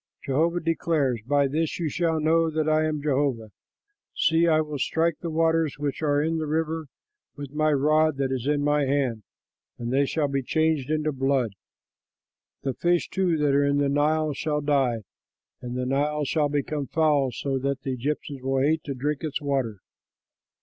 Jehovah 0.25 0.59
declares, 0.61 1.21
By 1.27 1.47
this 1.47 1.77
you 1.77 1.87
shall 1.87 2.19
know 2.19 2.49
that 2.49 2.67
I 2.67 2.85
am 2.87 3.03
Jehovah: 3.03 3.51
See, 4.15 4.47
I 4.47 4.59
will 4.59 4.79
strike 4.79 5.19
the 5.19 5.29
waters 5.29 5.77
which 5.77 6.01
are 6.01 6.23
in 6.23 6.39
the 6.39 6.47
river 6.47 6.87
with 7.35 7.55
the 7.55 7.75
rod 7.75 8.17
that 8.17 8.31
is 8.31 8.47
in 8.47 8.63
my 8.63 8.85
hand 8.85 9.21
and 9.77 9.93
they 9.93 10.07
shall 10.07 10.27
be 10.27 10.41
changed 10.41 10.89
into 10.89 11.11
blood. 11.11 11.53
The 12.63 12.73
fish, 12.73 13.09
too, 13.11 13.37
that 13.37 13.53
are 13.53 13.63
in 13.63 13.77
the 13.77 13.89
Nile 13.89 14.33
shall 14.33 14.59
die, 14.61 15.03
and 15.61 15.77
the 15.77 15.85
Nile 15.85 16.25
shall 16.25 16.49
become 16.49 16.87
foul, 16.87 17.31
so 17.31 17.59
that 17.59 17.83
the 17.83 17.91
Egyptians 17.93 18.41
will 18.41 18.57
hate 18.59 18.83
to 18.85 18.95
drink 18.95 19.23
its 19.23 19.39
water.'" 19.39 19.81